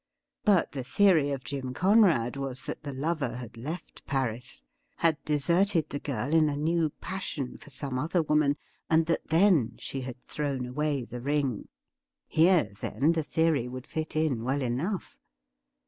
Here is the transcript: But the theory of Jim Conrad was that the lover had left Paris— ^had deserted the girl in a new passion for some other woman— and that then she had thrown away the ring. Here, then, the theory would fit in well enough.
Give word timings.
But 0.43 0.71
the 0.71 0.83
theory 0.83 1.29
of 1.29 1.43
Jim 1.43 1.75
Conrad 1.75 2.35
was 2.35 2.65
that 2.65 2.81
the 2.81 2.91
lover 2.91 3.35
had 3.35 3.55
left 3.55 4.03
Paris— 4.07 4.63
^had 5.03 5.17
deserted 5.25 5.91
the 5.91 5.99
girl 5.99 6.33
in 6.33 6.49
a 6.49 6.57
new 6.57 6.89
passion 6.89 7.59
for 7.59 7.69
some 7.69 7.99
other 7.99 8.23
woman— 8.23 8.57
and 8.89 9.05
that 9.05 9.27
then 9.27 9.73
she 9.77 10.01
had 10.01 10.19
thrown 10.23 10.65
away 10.65 11.05
the 11.05 11.21
ring. 11.21 11.67
Here, 12.27 12.71
then, 12.81 13.11
the 13.11 13.21
theory 13.23 13.67
would 13.67 13.85
fit 13.85 14.15
in 14.15 14.43
well 14.43 14.63
enough. 14.63 15.19